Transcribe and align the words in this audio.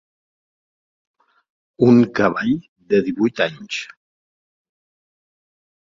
Un 1.89 2.01
cavall 2.21 2.57
de 2.95 3.05
divuit 3.11 3.47
anys. 3.49 3.81